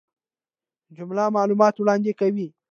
جمله 0.97 1.23
معلومات 1.37 1.75
وړاندي 1.77 2.13
کوي. 2.19 2.47